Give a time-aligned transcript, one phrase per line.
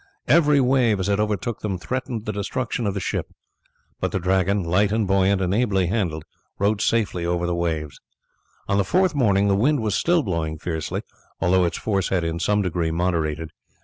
[0.27, 3.27] Every wave as it overtook them threatened the destruction of the ship;
[3.99, 6.23] but the Dragon, light and buoyant, and ably handled,
[6.57, 7.99] rode safely over the waves.
[8.67, 11.03] On the fourth morning the wind was still blowing fiercely,
[11.39, 13.51] although its force had in some degree moderated.